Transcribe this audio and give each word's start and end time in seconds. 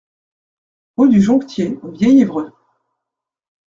Rue 0.97 1.09
du 1.09 1.21
Jonctier 1.21 1.77
au 1.83 1.91
Vieil-Évreux 1.91 2.51